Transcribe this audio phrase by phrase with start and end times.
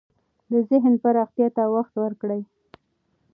[0.51, 2.41] د ذهن پراختیا ته وخت ورکړئ.